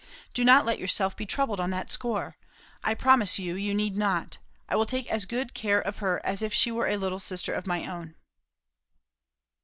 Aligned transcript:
Do 0.33 0.43
not 0.43 0.65
let 0.65 0.79
yourself 0.79 1.15
be 1.15 1.27
troubled 1.27 1.59
on 1.59 1.69
that 1.69 1.91
score. 1.91 2.35
I 2.83 2.95
promise 2.95 3.37
you, 3.37 3.53
you 3.55 3.75
need 3.75 3.95
not. 3.95 4.39
I 4.67 4.75
will 4.75 4.87
take 4.87 5.07
as 5.11 5.25
good 5.25 5.53
care 5.53 5.79
of 5.79 5.99
her 5.99 6.19
as 6.25 6.41
if 6.41 6.51
she 6.55 6.71
were 6.71 6.87
a 6.87 6.97
little 6.97 7.19
sister 7.19 7.53
of 7.53 7.67
my 7.67 7.85
own." 7.85 8.15